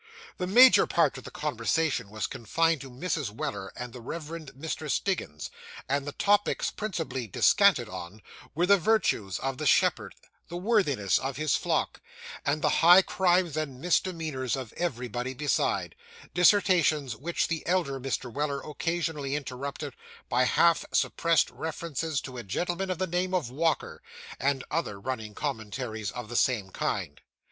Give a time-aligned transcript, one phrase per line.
[0.39, 3.29] The major part of the conversation was confined to Mrs.
[3.29, 4.89] Weller and the reverend Mr.
[4.89, 5.51] Stiggins;
[5.87, 8.23] and the topics principally descanted on,
[8.55, 10.15] were the virtues of the shepherd,
[10.47, 12.01] the worthiness of his flock,
[12.43, 15.93] and the high crimes and misdemeanours of everybody beside
[16.33, 18.33] dissertations which the elder Mr.
[18.33, 19.93] Weller occasionally interrupted
[20.29, 24.01] by half suppressed references to a gentleman of the name of Walker,
[24.39, 27.21] and other running commentaries of the same kind.